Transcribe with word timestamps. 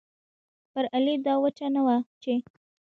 پر 0.71 0.85
علي 0.95 1.15
دا 1.27 1.33
وچه 1.43 1.67
نه 1.75 1.81
وه 1.85 1.97
چې 2.23 2.33